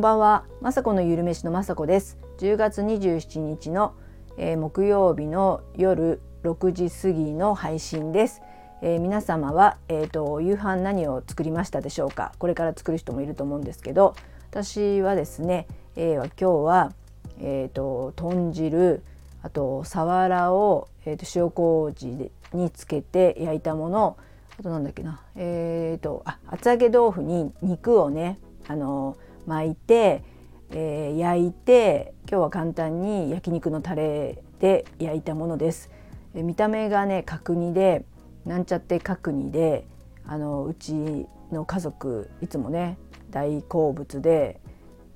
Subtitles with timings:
[0.00, 2.16] んばんは、まさこのゆるめしのまさこです。
[2.38, 3.92] 10月27日の、
[4.38, 8.40] えー、木曜日の夜6時過ぎの配信です。
[8.80, 12.32] えー、皆様はえ、ー、と夕飯何を作りましたでしょうか？
[12.38, 14.14] これから作る人もいると思うんですけど、
[14.50, 15.66] 私はですね、
[15.96, 16.92] えー、今日は
[17.38, 19.02] えっ、と豚汁、
[19.42, 24.16] あとサワラをえっ、と塩麹につけて焼いたもの、
[24.58, 29.18] あとなんだっけな、えっ、とあ厚揚げ豆腐に肉をね、あの
[29.50, 30.22] 巻いて、
[30.70, 35.90] えー、焼いて今日は簡単に焼肉のタレで焼いたものです。
[36.34, 38.04] え見た目がね角煮で
[38.46, 39.88] なんちゃって角煮で
[40.24, 42.96] あのうちの家族いつもね
[43.30, 44.60] 大好物で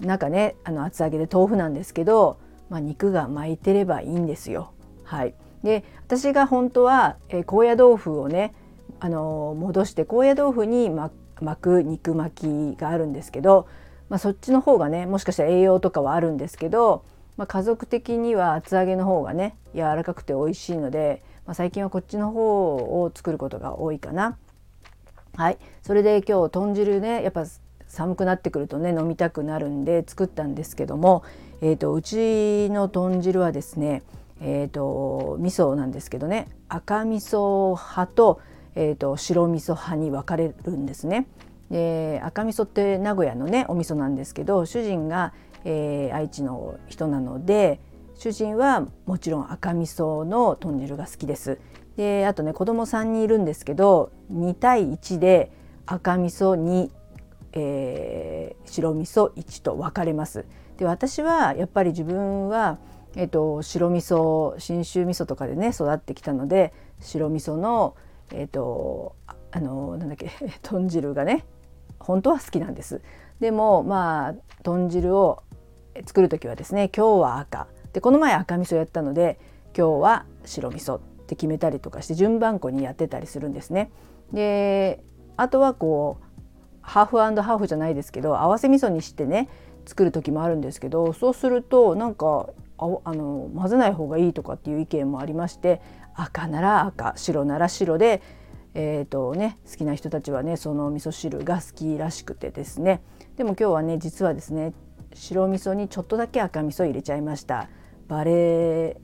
[0.00, 2.40] 中ねあの厚揚げで豆腐なんですけど、
[2.70, 4.72] まあ、肉が巻いてればいいんですよ。
[5.04, 8.54] はい、で私が本当は、えー、高野豆腐をね
[8.98, 11.12] あの戻して高野豆腐に巻
[11.60, 13.68] く肉巻きがあるんですけど
[14.08, 17.04] まあ、そっちの方がねもしかしたら栄養とかはあるんですけど、
[17.36, 24.36] まあ、家族的には厚揚げの方がね柔らかくて美味しいので、まあ、最近はこっちの方を作ることが多いかな。
[25.34, 27.46] はいそれで今日豚汁ねやっぱ
[27.88, 31.24] 寒くなってくるとね飲みたくなるんで作ったんですけども、
[31.62, 34.02] えーと、うちの豚汁はですね
[34.44, 38.40] えーと、味噌なんですけどね赤味噌派と,、
[38.74, 41.26] えーと白味噌派に分かれるんですね。
[41.72, 45.32] で赤味噌って名古屋のねお味噌なんですけど主人が、
[45.64, 47.80] えー、愛知の人なので
[48.14, 51.58] 主人はもちろん赤味噌の豚汁が好きです。
[51.96, 55.50] であとね子供3人いるんですけど2対1で
[55.86, 56.90] 赤味噌2、
[57.54, 60.44] えー、白味噌1と分かれます。
[60.76, 62.78] で私はやっぱり自分は、
[63.16, 67.96] えーと、白味噌信州味噌とかでね育ってきたので白味噌の
[68.30, 69.16] えっ、と
[69.50, 70.30] あのなんだっけ
[70.62, 71.46] 豚汁がね
[72.02, 73.02] 本当は好きなんです。
[73.40, 75.42] でもまあ豚汁を
[76.06, 79.38] 作る時はですね今日は赤でこの前赤味噌やったので
[79.76, 83.90] 今日は白味噌って決めたりとかして順番こにやってたりするんですね。
[84.32, 85.02] で
[85.36, 86.42] あとはこう
[86.82, 89.48] ハーフハーフじゃないですけど合わせ味噌にしてね
[89.86, 92.48] 作る時もあるんですけどそうするとなんか
[92.78, 95.80] あの混ぜない方がいいとかっていう意見もありまして
[96.14, 98.22] 赤なら赤白なら白で
[98.74, 103.02] えーとね、好きな人たちはねその味噌汁が好きらしくてですね。
[103.36, 104.72] でも今日はね実はですね
[105.14, 107.68] 白味噌にちょっとだけ赤味噌入れちゃいました。
[108.08, 108.96] バレ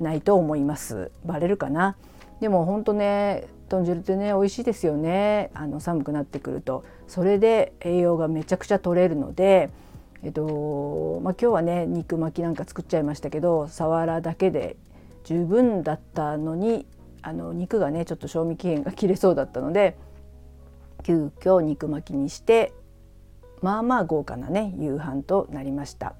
[0.00, 1.10] ないと思います。
[1.24, 1.96] バレるかな？
[2.40, 5.50] でも本当ね豚汁ってね美味しいですよね。
[5.54, 6.84] あの寒くなってくると。
[7.06, 9.70] それで栄養がめちゃくちゃ取れるので
[10.20, 14.76] えっとまあ、今日はね肉巻きなんか作っちゃいましたけどさわらだけで
[15.22, 16.86] 十分だったのに
[17.28, 19.96] あの肉がねちょっと賞味期限が切れそうだったので
[21.02, 22.72] 急遽肉巻きにして
[23.60, 26.14] まあまあ豪華なね夕飯となりました。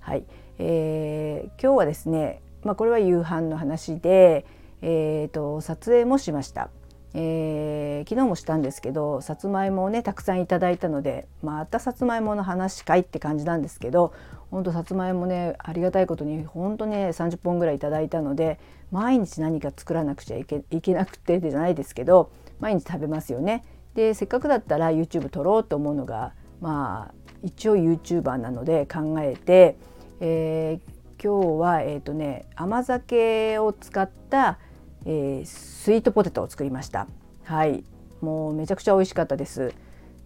[0.00, 0.24] はい、
[0.58, 4.46] えー、今日はですね、まあ、これは夕飯の話で、
[4.82, 6.70] えーと、撮影もしました。
[7.18, 14.12] えー、昨日もしたんですけどさつまいもをねたくさんいただいたのでまたさつまいもの話かいって感じなんですけど
[14.50, 18.60] ほんとさつまいもねありがたいことにほんとね30本ぐらいいただいたので
[18.92, 23.64] 毎日何か作らなくちゃいけいけなくてじゃないですけど毎日食べますよね。
[23.94, 29.78] でせっかくだったら YouTube 撮ろうと思うのがまあ一応 YouTuber なので考えて、
[30.20, 34.58] えー、今日はえっ、ー、とね甘酒を使った、
[35.06, 37.06] えー、スイートポテトを作りました。
[37.44, 37.84] はい
[38.20, 39.72] もうめちゃくちゃ美味しかったです。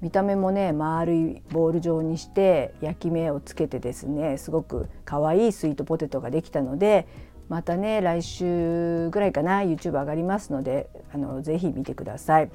[0.00, 7.06] 見た目もね丸いボール状にして焼き目をつけてですねすごく可愛いスイートポテトができたので
[7.50, 12.50] またね来週ぐらいかな YouTube 上がりますのであのぜひ見てください。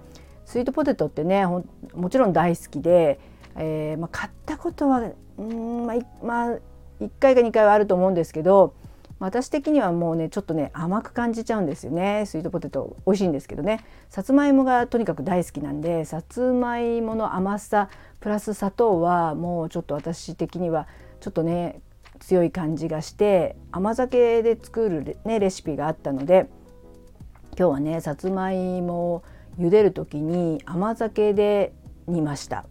[0.46, 1.64] スイートポテトってねも
[2.09, 3.19] ちろん大好きで、
[3.56, 5.03] えー、まあ、買ったことは
[5.38, 6.59] うんまあ、まあ、
[7.02, 8.74] 1回か2回はあると思うんですけど
[9.20, 12.26] 私的にはもうねちょっとね甘く感じちゃうんですよね。
[12.26, 13.84] スイートポテト美味しいんですけどね。
[14.09, 17.90] さつまいもがとにかく大好きなんでさつまいもの甘さ
[18.20, 20.88] プラス砂糖はもうちょっと私的には
[21.22, 21.82] ちょっとね
[22.20, 26.50] 強い感じがして甘酒で作る、ね、レシピがあったので
[27.58, 29.23] 今日はねさつまいもを
[29.58, 31.73] 茹でる時に甘酒で
[32.08, 32.66] 煮ました。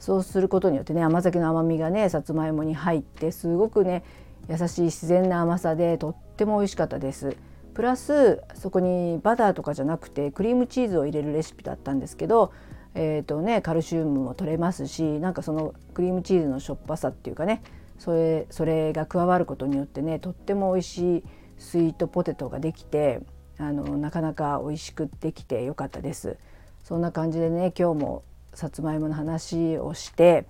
[0.00, 4.04] そうすることによってね甘酒の甘みがねさつまいもに入ってすごくね
[4.48, 7.36] 優しい自然な甘さでとっても美味しかったです
[7.74, 12.52] プラスそこにバターとかじゃなくてクリームチーズを入れるレシピだったんですけど
[12.94, 17.62] えーとね、カルシウムも取れますしなんかそのクリームチーズのしょっぱさっていうかね
[17.98, 21.24] それそれが加わることによってねとっても美味しい
[21.58, 23.20] スイートポテトができて
[23.58, 26.38] あのなかなか美味しくできてよかったです。
[26.84, 28.22] そんな感じでね今日も
[28.54, 30.46] さつまいもの話をして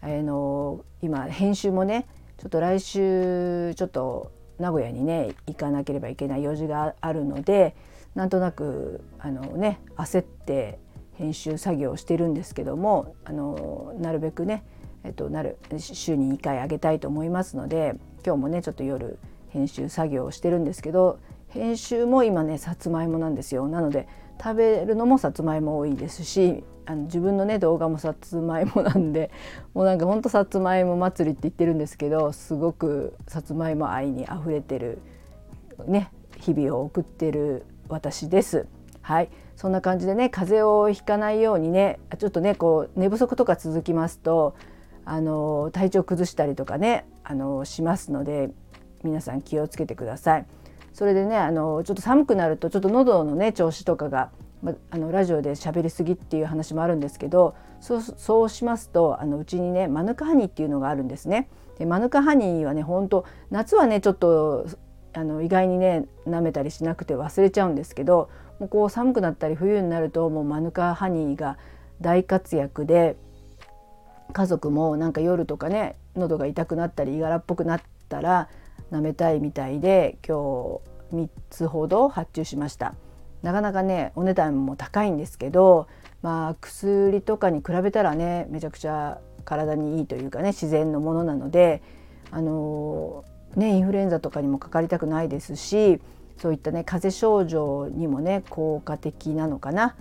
[0.00, 2.06] あの今編集もね
[2.40, 7.76] ちょっと来週ちょっと名古屋にね行かなければいけない用事があるので
[8.14, 10.78] なんとなくあのね焦って
[11.14, 14.64] 編集作業をしてるんですけどもあのなるべくね、
[15.04, 19.18] えっと、なる週に2回あげたいと思いますので今日もねちょっと夜
[19.50, 23.68] 編集作業をしてるんですけど編集も今ねさつまいもなんですよ。
[23.68, 24.08] なので
[24.42, 29.30] 食べるのもさつまいも多いですしあの自分のね動画もさつまいもなんで
[29.74, 34.98] もうなんかほんとさつまいも祭りって言ってるんですけどすごくさつまいも愛にあふれてる
[35.86, 38.66] ね日々を送ってる私です。
[39.02, 44.54] はいそんな感じでね風邪をひかないようにねちょっとねこう寝不足とか続きますと
[45.04, 48.50] あの体調崩したりとかねあのしますので
[49.02, 50.46] 皆さん気をつけてください。
[50.92, 54.30] それでねあのちょっと寒くなるとちょっと喉のね調子とかが、
[54.62, 61.48] ま、あのラジオで喋りすぎっていう話もあるんですけどそうそうしますとあのうちにねマヌカハニーっていうのがあるんですね。
[61.78, 64.66] でマヌカハニーはね本当夏はねちょっと
[65.12, 71.56] あの意外にね舐めたりしなくて忘れちゃうんですけどもうこう寒くなったり冬になるともうマヌカハニーが
[72.00, 73.16] 大活躍で
[74.32, 78.48] 家族もなんか夜とかね喉が痛くなったりいがらっぽくなったら
[78.90, 80.80] 舐めたいみたいで今
[81.12, 82.94] 日3つほど発注しました。
[83.42, 85.88] なかなかねお値段も高いんですけど
[86.22, 91.82] まあ薬とかに比べたらねめちゃくちゃ体にいいというかね自然のものなので
[92.30, 93.24] あの
[93.56, 96.00] ねインフルエンザとかにもかかりたくないですし
[96.36, 99.96] そういったね風邪症状にもね効果的なのかな。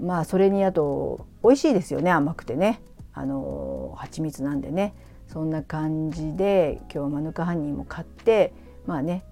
[0.00, 2.80] まあそれにあと美味しいですよね甘くてね。
[3.12, 4.94] あの蜂蜜なんでね。
[5.28, 8.52] そんな感じで今日はマヌカハニーも買って
[8.86, 9.24] まあね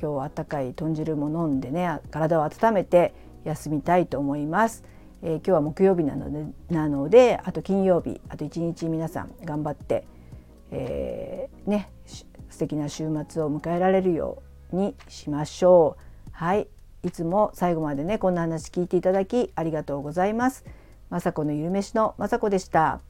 [0.00, 3.14] 今日はあったかい豚汁も飲んでね体を温めて
[3.44, 4.84] 休みたいと思います。
[5.22, 10.04] えー、今日は木曜日なのでなのであと金曜日あと一日皆さん頑張って、
[10.70, 11.88] えー、ね
[12.50, 14.42] 素敵な週末を迎えられるよ
[14.72, 16.30] うにしましょう。
[16.32, 16.68] はい
[17.04, 20.64] いつも最後までねこんな話聞いていただきありがとうございます。
[21.10, 23.00] 雅子のゆるめしの雅子でした。